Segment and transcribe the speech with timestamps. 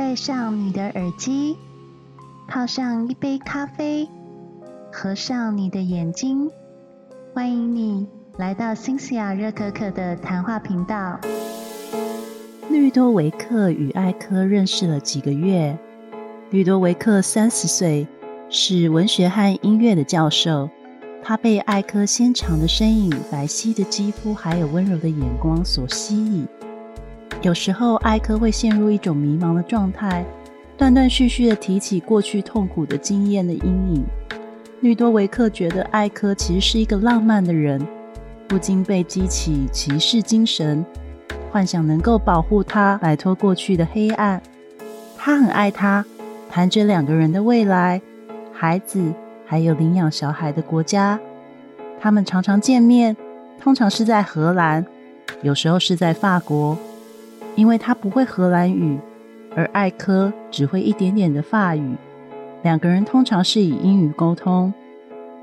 [0.00, 1.54] 戴上你的耳机，
[2.48, 4.08] 泡上一杯咖啡，
[4.90, 6.50] 合上你的眼睛，
[7.34, 8.08] 欢迎你
[8.38, 11.20] 来到新西亚热可可的谈话频道。
[12.70, 15.78] 绿多维克与艾科认识了几个月。
[16.48, 18.08] 绿多维克三十岁，
[18.48, 20.70] 是文学和音乐的教授。
[21.22, 26.48] 他被艾科纤长的身影、白皙的肌肤，还有温柔的眼光所吸引。
[27.42, 30.24] 有时候，艾科会陷入一种迷茫的状态，
[30.76, 34.04] 断断续续的提起过去痛苦的经验的阴影。
[34.80, 37.80] 绿多维克觉得艾科其实是一个浪漫的人，
[38.46, 40.84] 不禁被激起骑士精神，
[41.50, 44.42] 幻想能够保护他摆脱过去的黑暗。
[45.16, 46.04] 他很爱他，
[46.50, 48.02] 谈着两个人的未来，
[48.52, 49.00] 孩子。
[49.46, 51.18] 还有领养小孩的国家，
[52.00, 53.16] 他们常常见面，
[53.60, 54.86] 通常是在荷兰，
[55.42, 56.78] 有时候是在法国。
[57.60, 58.98] 因为他不会荷兰语，
[59.54, 61.94] 而艾科只会一点点的法语，
[62.62, 64.72] 两个人通常是以英语沟通。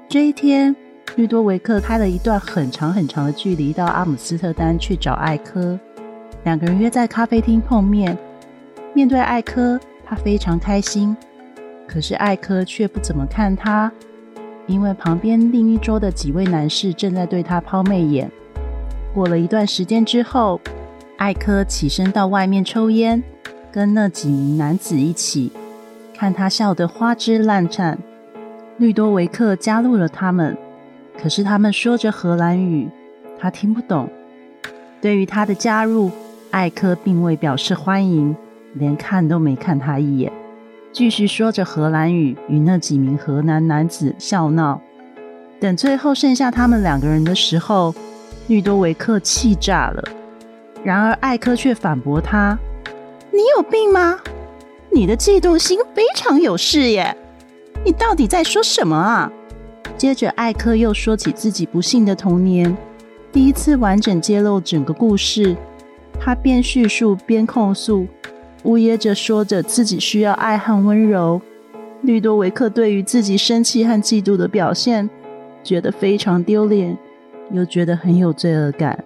[0.10, 0.76] 这一天，
[1.16, 5.80] 绿多维克开了一段很长很长的距离到阿姆斯特丹去找艾科，
[6.44, 8.18] 两个人约在咖啡厅碰面。
[8.96, 11.16] 面对艾科，他非常开心。
[11.88, 13.92] 可是艾科却不怎么看他，
[14.66, 18.32] 因为旁边另一桌的几位男士正在对他抛媚眼。
[19.14, 20.60] 过了一段时间之后，
[21.18, 23.24] 艾科起身到外面抽烟，
[23.72, 25.52] 跟那几名男子一起
[26.14, 27.98] 看他笑得花枝乱颤。
[28.78, 30.56] 绿多维克加入了他们，
[31.20, 32.88] 可是他们说着荷兰语，
[33.40, 34.08] 他听不懂。
[35.02, 36.12] 对于他的加入，
[36.52, 38.36] 艾科并未表示欢迎，
[38.76, 40.32] 连看都没看他一眼。
[40.92, 44.80] 继续说着荷兰语，与那几名荷兰男子笑闹。
[45.60, 47.96] 等最后剩下他们两个人的时候，
[48.48, 50.04] 绿多维克气炸了。
[50.84, 52.58] 然而艾科却反驳他
[53.32, 54.20] ：“你有病吗？
[54.90, 57.16] 你的嫉妒心非常有事耶！
[57.84, 59.32] 你到底在说什么啊？”
[59.98, 62.78] 接着艾科又说起自己不幸的童年，
[63.32, 65.56] 第一次完整揭露整个故事。
[66.20, 68.08] 他边叙述边控诉。
[68.64, 71.40] 呜咽着说着自己需要爱和温柔。
[72.02, 75.10] 绿多维克对于自己生气和嫉妒的表现，
[75.64, 76.98] 觉得非常丢脸，
[77.52, 79.06] 又觉得很有罪恶感。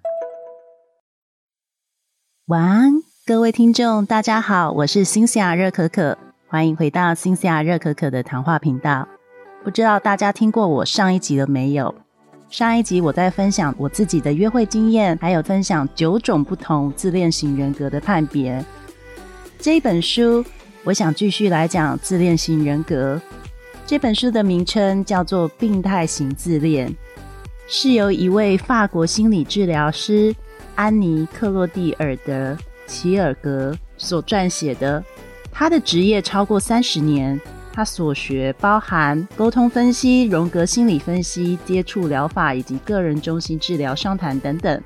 [2.51, 6.17] 晚安，各位听众，大家好，我是新西亚热可可，
[6.49, 9.07] 欢迎回到新西亚热可可的谈话频道。
[9.63, 11.95] 不知道大家听过我上一集了没有？
[12.49, 18.61] 上一集我在分享我自己的约会经验，还有分享九种不同自恋型人格的判别。
[19.57, 20.43] 这一本书，
[20.83, 23.17] 我想继续来讲自恋型人格。
[23.87, 26.89] 这本书的名称叫做《病态型自恋》，
[27.65, 30.35] 是由一位法国心理治疗师
[30.81, 32.53] 安妮·克洛蒂尔德·
[32.87, 35.03] 齐尔格所撰写的。
[35.51, 37.39] 他的职业超过三十年，
[37.71, 44.81] 他所学包含沟通分析、荣格心理分析、接触疗法以及个人中心治疗商谈等等。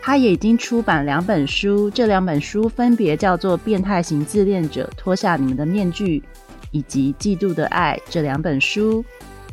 [0.00, 6.20] 他也已经出版两本书，这两本书分别叫做《变态型自恋者脱下你们的面具》
[6.70, 9.04] 以及《嫉妒的爱》这两本书。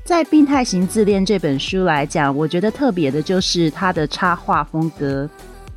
[0.03, 5.27] 在《病态型自恋》这本书来讲，我觉得特别的就是它的插画风格。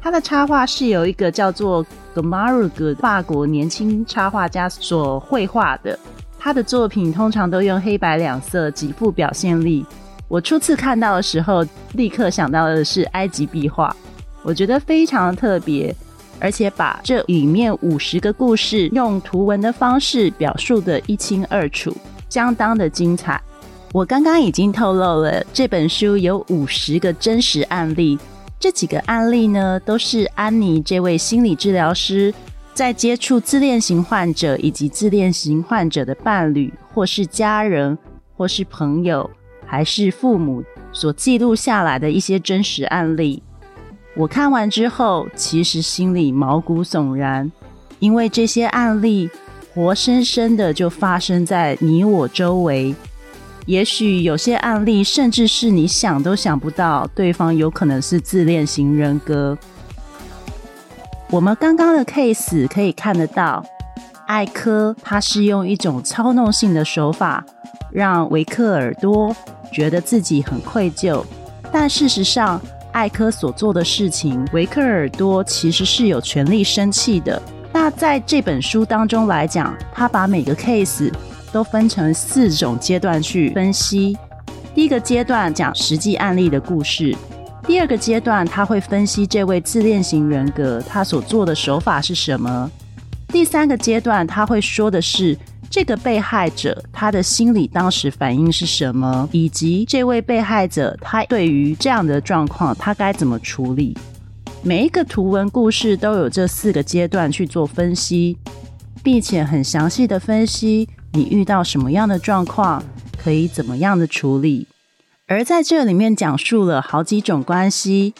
[0.02, 1.80] 它的插画是由一个叫做
[2.12, 5.96] g a m a r u g 法国年轻插画家所绘画的。
[6.40, 9.86] 他的作品通常都用黑白两色，极富表现力。
[10.26, 13.94] 我初次看到的时候，立刻想到的是埃及壁画。
[14.42, 15.94] 我觉得非常特别，
[16.40, 21.96] 而且把这里面五十个故事用图文的方式表述的一清二楚，
[22.28, 23.40] 相当的精彩。
[23.92, 28.18] 我刚刚已经透露了，这本书有五十个真实案例。
[28.62, 32.32] 这几个案例呢，都是安妮这位心理治疗师
[32.72, 37.98] 在接触自恋型患者以及自恋型患者的伴侣，或是家人，
[38.36, 39.28] 或是朋友，
[39.66, 40.62] 还是父母
[40.92, 43.42] 所记录下来的一些真实案例。
[44.14, 47.50] 我看完之后，其实心里毛骨悚然，
[47.98, 49.28] 因为这些案例
[49.74, 52.94] 活生生的就发生在你我周围。
[53.66, 59.56] 也许有些案例，甚至是你想都想不到，对方有可能是自恋型人格。
[61.30, 63.64] 我们刚刚的 case 可以看得到，
[64.26, 67.44] 艾科他是用一种操弄性的手法，
[67.90, 69.34] 让维克尔多
[69.72, 71.24] 觉得自己很愧疚，
[71.72, 72.60] 但事实上。
[72.92, 77.40] 艾科所做的事情，维克尔多其实是有权利生气的。
[77.72, 81.10] 那在这本书当中来讲，他把每个 case
[81.52, 84.16] 都分成四种阶段去分析。
[84.74, 87.14] 第一个阶段讲实际案例的故事，
[87.66, 92.70] 第二个阶段他会分析这位自恋型人格他所做的手法是什么，
[93.28, 95.36] 第三个阶段，他会说的是
[95.68, 103.96] 这个被害者他的心理当时反应是什么，以及这位被害者他对于这样的状况他该怎么处理。
[104.62, 108.38] 每一个图文故事都有这四个阶段去做分析，
[109.02, 112.82] 并且很详细的分析你遇到什么样的状况，
[113.22, 114.66] 可以怎么样的处理。
[115.26, 118.14] 而在这里面讲述了好几种关系，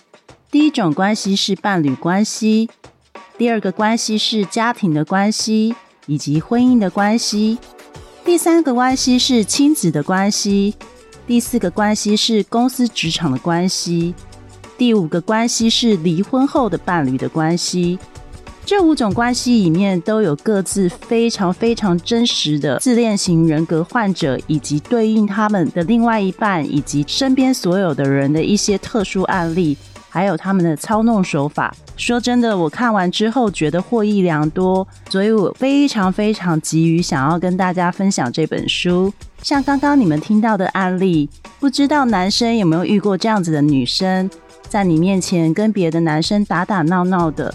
[0.51, 2.69] 第一种关系是伴侣关系。
[3.39, 5.75] 第二个关系是家庭的关系
[6.07, 7.59] 以及婚姻的关系，
[8.25, 10.75] 第三个关系是亲子的关系，
[11.27, 14.15] 第四个关系是公司职场的关系，
[14.77, 17.99] 第五个关系是离婚后的伴侣的关系。
[18.65, 29.77] 这五种关系里面都有各自非常非常真实的自恋型人格患者，以及对应他们的另外一半以及身边所有的人的一些特殊案例。
[30.09, 39.11] 还有他们的操弄手法，说真的，我看完之后觉得获益良多，所以我非常非常急于想要跟大家分享这本书。
[39.43, 44.29] 像刚刚你们听到的案例，不知道男生有没有遇过这样子的女生，
[44.69, 47.55] 在你面前跟别的男生打打闹闹的，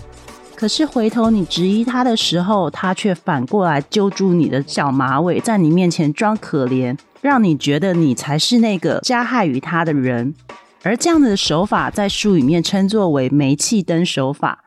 [0.57, 10.33] 可是回头你质疑他的时候，他却反过来揪住你的小马尾，在你面前装可怜，让你觉得你才是那个加害于他的人。
[10.81, 14.63] 而这样的手法在书里面称作为煤气灯手法。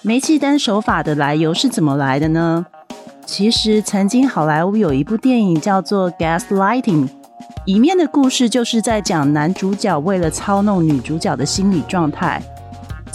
[0.00, 2.64] 煤气灯手法的来由是怎么来的呢？
[3.26, 7.08] 其实曾经好莱坞有一部电影叫做《Gaslighting》，
[7.66, 12.42] 里面的故事就是在讲男主角为了操弄女主角的心理状态，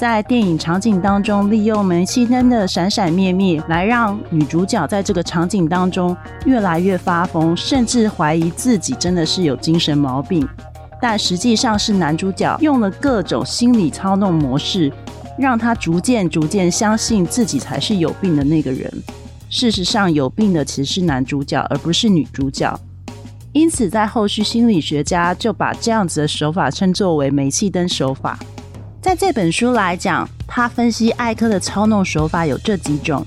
[0.02, 10.50] 在电影场景当中利用煤气灯的闪闪灭灭，来让女主角在这个场景当中越来越发疯，甚至怀疑自己真的是有精神毛病。
[11.00, 14.92] 但实际上是男主角用了各种心理操弄模式，
[15.38, 18.92] 让他逐渐逐渐相信自己才是有病的那个人。
[19.52, 22.76] 事实上，有病的其实是男主角，而不是女主角。
[23.54, 28.40] 因此，在后续心理学家就把这样子的手法称作为煤气灯手法。
[29.02, 33.26] 在这本书来讲，他分析艾科的操弄手法有这几种：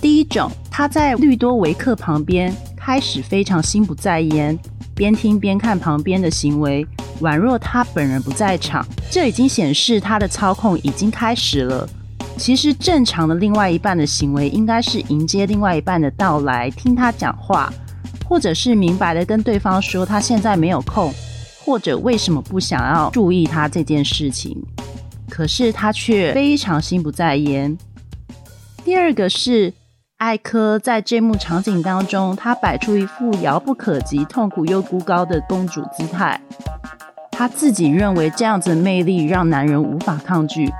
[0.00, 4.58] 第一种，他在绿多维克旁边开始非常心不在焉。
[4.92, 6.84] 边听边看旁边的行为，
[7.20, 8.84] 宛若他本人不在场。
[9.08, 11.88] 这已经显示他的操控已经开始了。
[12.36, 17.72] 其实正常的另外一半的行为，应该是迎接另外一半的到来，听他讲话，
[18.28, 21.14] 或者是明白的跟对方说他现在没有空，
[21.64, 24.60] 或者为什么不想要注意他这件事情。
[25.34, 27.76] 可是他却非常心不在焉。
[28.84, 29.72] 第二个是。
[30.18, 36.40] 艾科在这幕场景当中，她摆出一副遥不可及、痛苦又孤高的公主姿态。
[37.32, 40.72] 她自己认为这样子的魅力让男人无法抗拒。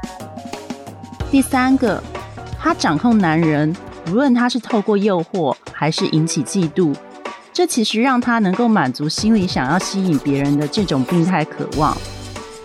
[1.32, 2.00] 第三个，
[2.58, 3.74] 她掌控男人，
[4.06, 6.94] 无论他是透过诱惑还是引起嫉妒，
[7.52, 11.94] 这其实让她能够满足心里想要吸引别人的这种病态渴望。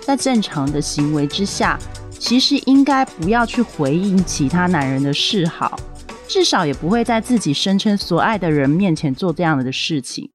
[0.09, 1.77] 在正常的行为之下，
[2.09, 5.79] 其实应该不要去回应其他男人的示好。
[6.27, 10.31] 至少也不会在自己声称所爱的人面前做这样的事情。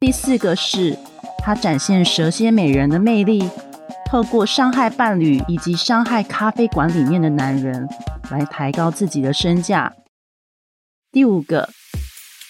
[0.00, 0.96] 第四个是，
[1.44, 3.50] 他展现蛇蝎美人的魅力，
[4.10, 7.86] 透过伤害伴侣以及伤害咖啡馆里面的男人，
[8.30, 9.92] 来抬高自己的身价。
[11.12, 11.68] 第五个，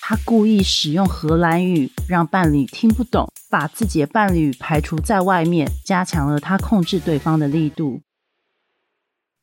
[0.09, 8.01] 他故意使用荷兰语，让伴侣听不懂，把自己的伴侣排除在外面，加强了他控制对方的力度。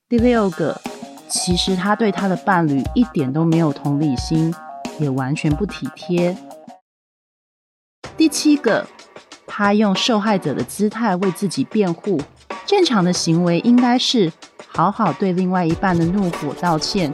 [0.07, 0.79] 第六个。
[1.27, 4.53] 其实他对他的伴侣一点都没有同理心，
[4.99, 6.37] 也完全不体贴。
[8.15, 8.87] 第七个，
[9.45, 12.21] 他用受害者的姿态为自己辩护。
[12.65, 14.31] 正常的行为应该是
[14.67, 17.11] 好好对另外一半的怒火道歉，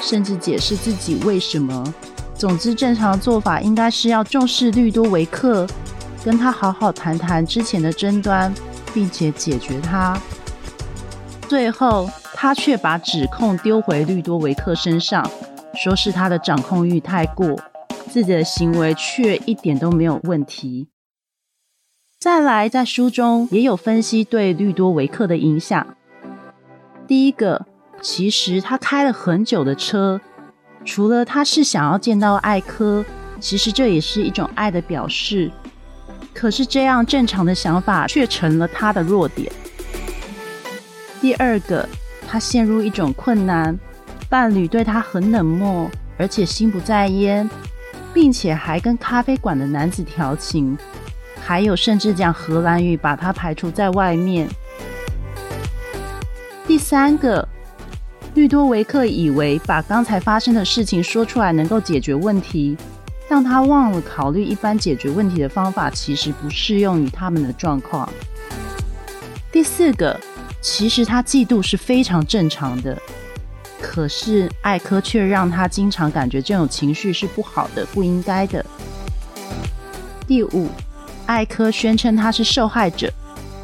[0.00, 1.92] 甚至解释自己为什么。
[2.38, 5.66] 总之，正常做法应该是要重视绿多维克，
[6.24, 8.52] 跟他好好谈谈之前的争端，
[8.92, 10.20] 并且解决它。
[11.48, 12.08] 最后。
[12.38, 15.26] 他却把指控丢回绿多维克身上，
[15.74, 17.58] 说是他的掌控欲太过，
[18.10, 20.90] 自己的行为却一点都没有问题。
[22.20, 25.96] 再来，在书中也有分析对绿多维克的影响。
[27.08, 27.64] 第一个，
[28.02, 30.20] 其实他开了很久的车，
[30.86, 33.04] 除了他是想要见到艾科，
[33.38, 35.50] 其实这也是一种爱的表示。
[36.32, 39.52] 可是这样正常的想法却成了他的弱点。
[41.20, 41.86] 第二个。
[42.28, 43.78] 他陷入一种困难，
[44.28, 45.88] 伴侣对他很冷漠，
[46.18, 47.48] 而且心不在焉，
[48.12, 50.76] 并且还跟咖啡馆的男子调情，
[51.40, 54.48] 还有甚至讲荷兰语把他排除在外面。
[56.66, 57.48] 第三个，
[58.36, 62.76] 绿多维克以为把刚才发生的事情说出来能够解决问题，
[63.30, 68.06] 但他忘了考虑一般解决问题的方法其实不适用于他们的状况。
[69.50, 70.20] 第四个，
[70.60, 73.00] 其实他嫉妒是非常正常的，
[73.80, 78.62] 可是艾科却让他经常感觉这种情绪是不好的、不应该的。
[80.26, 80.68] 第五，
[81.24, 83.10] 艾科宣称他是受害者，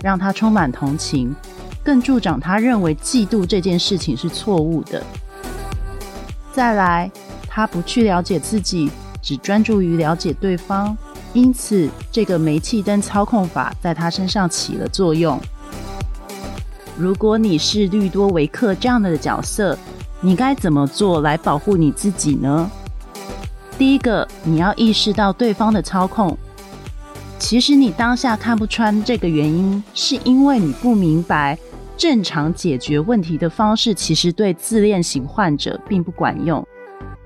[0.03, 1.37] 让他充满同情。
[1.85, 5.03] 更助长他认为嫉妒这件事情是错误的。
[6.53, 7.11] 再来，
[7.49, 10.97] 他不去了解自己，只专注于了解对方，
[11.33, 15.41] 因此这个煤气灯操控法在他身上起了作用。
[16.97, 19.77] 如果你是绿多维克这样的角色，
[20.21, 22.71] 你该怎么做来保护你自己呢？
[23.79, 26.37] 第一个，你要意识到对方的操控。
[27.39, 31.59] 其实你当下看不穿这个原因，是因为你不明白。
[31.97, 36.67] 正常解决问题的方式，其实对自恋型患者并不管用。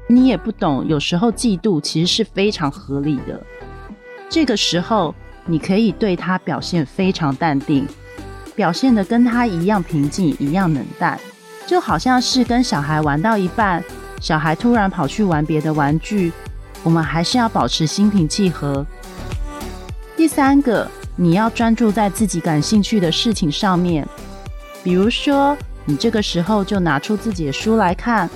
[0.08, 3.44] 你也不懂，有时候嫉妒其实是非常合理的。
[4.28, 5.14] 这个时候，
[5.46, 7.86] 你可以对他表现非常淡定，
[8.54, 11.18] 表现的跟他一样平静、一样冷淡，
[11.66, 13.82] 就好像是跟小孩玩到一半，
[14.20, 16.32] 小孩突然跑去玩别的玩具，
[16.82, 18.86] 我们还是要保持心平气和。
[20.16, 24.06] 第三个，你要专注在自己感兴趣的事情上面。
[24.86, 28.30] 比如说，你这个时候就拿出自己的书来看，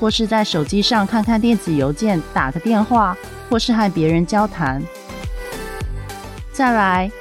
[0.00, 3.14] 或是在手机上看看电子邮件、打个电话，
[3.50, 4.82] 或是和别人交谈。
[6.50, 7.12] 再来，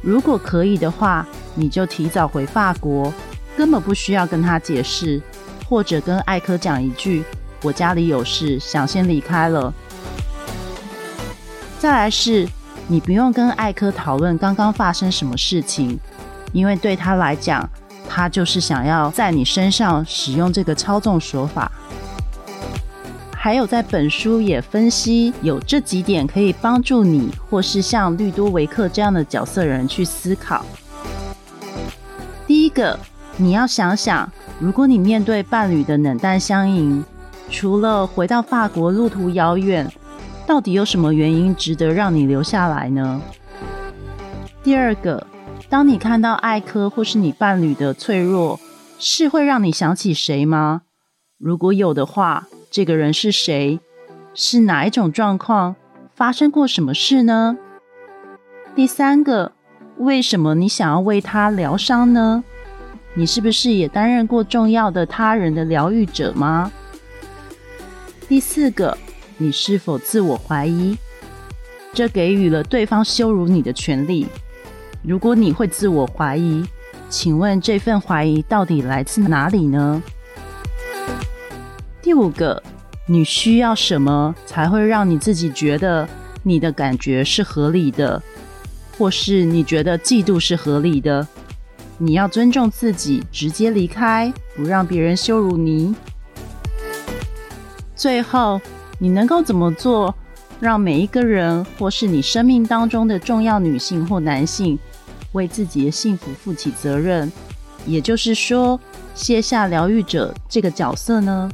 [0.00, 3.12] 如果可以的话，你就提早回法国，
[3.56, 5.20] 根本不需要跟他解释，
[5.68, 7.24] 或者跟艾科讲一句
[7.64, 9.74] ：“我家里有事，想先离开了。”
[11.80, 12.46] 再来是，
[12.86, 15.98] 你不用跟艾科讨论刚刚发生什么事情，
[16.52, 17.68] 因为对他来讲。
[18.12, 21.70] 他就是想要在你身上使用这个操纵手法。
[23.32, 30.64] 还有，在本书也分析有这几点可以帮助你，或是像绿多维克这样的角色人去思考。
[32.48, 32.98] 第一个，
[33.36, 37.02] 你要想想，如果你面对伴侣的冷淡相迎，
[37.48, 39.90] 除了回到法国路途遥远，
[40.46, 43.22] 到底有什么原因值得让你留下来呢？
[44.64, 45.29] 第二个。
[45.70, 48.58] 当你看到艾科或是你伴侣的脆弱，
[48.98, 50.82] 是会让你想起谁吗？
[51.38, 53.78] 如果有的话，这个人是谁？
[54.34, 55.76] 是哪一种状况？
[56.12, 57.56] 发生过什么事呢？
[58.74, 59.52] 第三个，
[59.98, 62.42] 为什么你想要为他疗伤呢？
[63.14, 66.72] 你是不是也担任过重要的他人的疗愈者吗？
[68.28, 68.98] 第四个，
[69.38, 70.98] 你是否自我怀疑？
[71.92, 74.26] 这给予了对方羞辱你的权利。
[75.02, 76.62] 如果你会自我怀疑，
[77.08, 80.02] 请问这份怀疑到底来自哪里呢？
[82.02, 82.62] 第五个，
[83.06, 86.06] 你需要什么才会让你自己觉得
[86.42, 88.22] 你的感觉是合理的，
[88.98, 91.26] 或是你觉得嫉妒是合理的？
[91.96, 95.94] 你要尊重自己，直接离开，不让别人羞辱你。
[97.96, 98.60] 最后，
[98.98, 100.14] 你能够怎么做，
[100.60, 104.78] 让每一个人，或是你生命当中的重要女性或男性？
[105.32, 107.30] 为自己的幸福负起责任，
[107.86, 108.78] 也就是说，
[109.14, 111.50] 卸下疗愈者这个角色呢？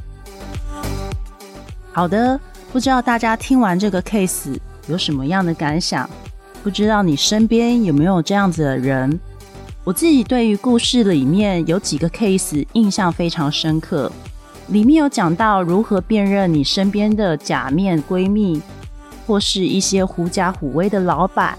[1.91, 2.39] 好的，
[2.71, 4.57] 不知道大家听完这个 case
[4.87, 6.09] 有什么样的感想？
[6.63, 9.19] 不知道你身边有没有这样子的人？
[9.83, 14.11] 我自己对于故事里面有几个 case 印象非常深刻，
[14.67, 18.61] 里面有讲到如何辨认你身边的假面闺蜜，
[19.25, 21.57] 或是一些狐假虎威的老板。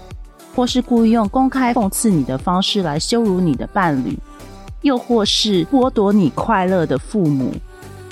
[0.55, 4.17] 或是故意用公开讽刺你的方式来羞辱你的伴侣，
[4.81, 7.53] 又或是剥夺你快乐的父母，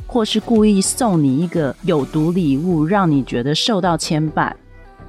[0.06, 4.52] 或是故意送你一个有毒礼物，让你觉得受到牵绊。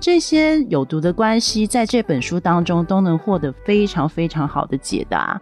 [0.01, 5.41] 这些有毒的关系，在这本书当中都能获得非常非常好的解答。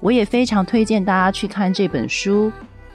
[0.00, 2.50] 我也非常推荐大家去看这本书。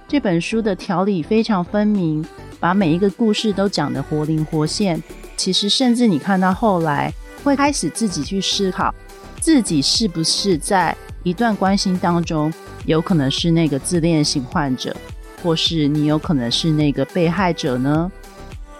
[0.08, 2.26] 这本书的条理非常分明，
[2.60, 5.02] 把每一个故事都讲得活灵活现。
[5.36, 7.14] 其实，甚至你看到后来。
[7.44, 8.94] 会开始自己去思考，
[9.40, 12.52] 自己是不是在一段关系当中，
[12.86, 14.96] 有可能是那个自恋型患者，
[15.42, 18.12] 或是你有可能是那个被害者呢？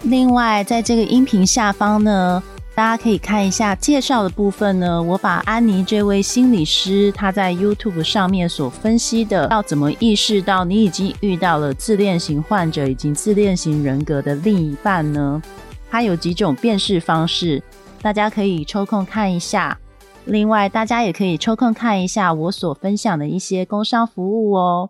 [0.04, 2.44] 另外，在这个音频下方呢，
[2.76, 5.02] 大家可以看一下介绍的部分呢。
[5.02, 15.42] 我把安妮这位心理师她在 YouTube 上面所分析的，要怎么意识到你已经遇到了自恋型患者以及自恋型人格的另一半呢？
[15.90, 17.62] 它有几种辨识方式。
[18.04, 19.80] 大家可以抽空看一下，
[20.26, 24.90] 另外大家也可以抽空看一下我所分享的一些工商服务哦。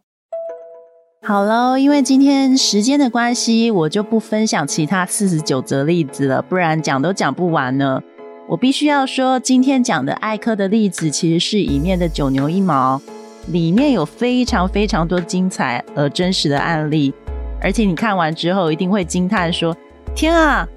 [1.22, 8.01] 好喽，因为今天时间的关系，我就不分享其他四十九则例子了，不然讲都讲不完呢。
[8.48, 13.00] 我必须要说，今天讲的艾科的例子其实是里面的九牛一毛，
[13.50, 17.13] 里面有非常非常多精彩而真实的案例，
[17.62, 19.77] 而且你看完之后一定会惊叹说
[20.15, 20.67] ：“天啊，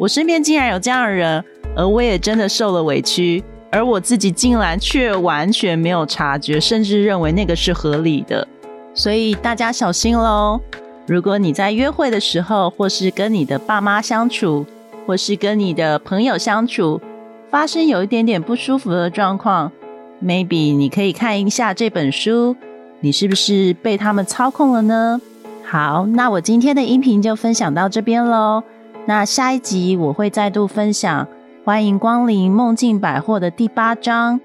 [0.00, 1.44] 我身边竟然有这样的人，
[1.76, 8.48] 而我也真的受了委屈，而我自己竟然却完全没有察觉，甚至认为那个是合理的。”
[8.94, 10.58] 所以大家小心喽！
[11.06, 14.64] 如果你在约会的时候，或是跟你的爸妈相处，
[15.06, 16.98] 或是跟你的朋友相处，
[17.50, 19.70] 发生有一点点不舒服的状况
[20.24, 22.56] ，maybe 你可以看一下这本书，
[23.00, 25.20] 你是不是被他们操控了呢？
[25.62, 28.62] 好，那我今天的音频就分享到这边喽。
[29.10, 31.26] 那下一集我会再度分享，
[31.64, 34.40] 欢迎光临梦境百货的第八章。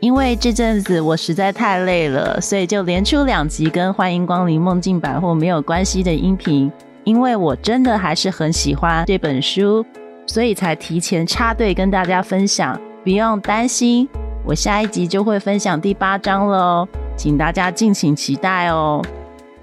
[0.00, 6.68] 因为这阵子我实在太累了，所以就连出两集跟欢迎光临梦境百货没有关系的音频。
[7.04, 9.86] 因为我真的还是很喜欢这本书，
[10.26, 12.76] 所以才提前插队跟大家分享。
[13.04, 14.08] 不用担心，
[14.44, 19.00] 我下一集就会分享第八章了哦，请大家敬请期待哦。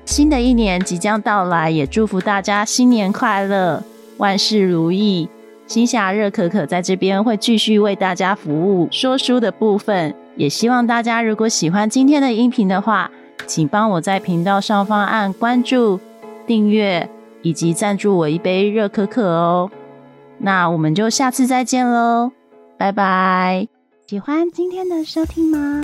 [0.05, 3.83] 新的一年即将到来，也祝福大家新年快乐，
[4.19, 5.27] 万事如意。
[5.65, 10.15] 新夏热可可在这边会继续为大家服务说书的部分。
[10.35, 13.11] 也希望大家如果喜欢今天的音频的话，
[13.45, 15.99] 请帮我在频道上方按关注、
[16.47, 17.09] 订阅
[17.41, 19.69] 以及赞助我一杯热可可哦。
[20.37, 22.31] 那我们就下次再见喽，
[22.77, 23.67] 拜拜！
[24.07, 25.83] 喜欢今天的收听吗？